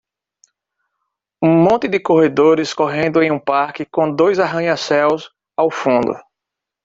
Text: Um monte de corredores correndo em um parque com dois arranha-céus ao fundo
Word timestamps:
Um 1.43 1.61
monte 1.61 1.87
de 1.87 1.99
corredores 1.99 2.73
correndo 2.73 3.21
em 3.21 3.29
um 3.31 3.37
parque 3.37 3.85
com 3.85 4.11
dois 4.11 4.39
arranha-céus 4.39 5.29
ao 5.55 5.69
fundo 5.69 6.15